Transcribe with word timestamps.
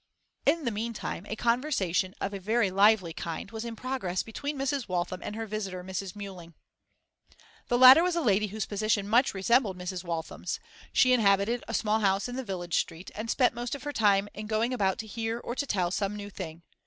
In 0.47 0.65
the 0.65 0.71
meantime 0.71 1.27
a 1.29 1.35
conversation 1.35 2.15
of 2.19 2.33
a 2.33 2.39
very 2.39 2.71
lively 2.71 3.13
kind 3.13 3.51
was 3.51 3.63
in 3.63 3.75
progress 3.75 4.23
between 4.23 4.57
Mrs. 4.57 4.87
Waltham 4.87 5.21
and 5.21 5.35
her 5.35 5.45
visitor, 5.45 5.83
Mrs. 5.83 6.15
Mewling. 6.15 6.55
The 7.67 7.77
latter 7.77 8.01
was 8.01 8.15
a 8.15 8.21
lady 8.21 8.47
whose 8.47 8.65
position 8.65 9.07
much 9.07 9.35
resembled 9.35 9.77
Mrs. 9.77 10.03
Waltham's: 10.03 10.59
she 10.91 11.13
inhabited 11.13 11.63
a 11.67 11.75
small 11.75 11.99
house 11.99 12.27
in 12.27 12.35
the 12.35 12.43
village 12.43 12.79
street, 12.79 13.11
and 13.13 13.29
spent 13.29 13.53
most 13.53 13.75
of 13.75 13.83
her 13.83 13.93
time 13.93 14.27
in 14.33 14.47
going 14.47 14.73
about 14.73 14.97
to 14.97 15.05
hear 15.05 15.37
or 15.39 15.53
to 15.53 15.67
tell 15.67 15.91
some 15.91 16.15
new 16.15 16.31
thing. 16.31 16.63